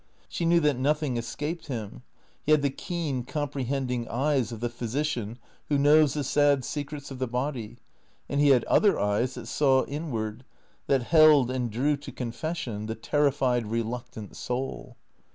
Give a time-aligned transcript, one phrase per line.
[0.27, 2.01] She knew that nothing escaped him.
[2.43, 5.37] He had the keen, comprehending eyes of the physician
[5.69, 7.77] who knows the sad secrets of the body;
[8.27, 10.43] and he had other eyes that saw inward,
[10.87, 14.97] that held and drew to confession the terrified, reluctant soul.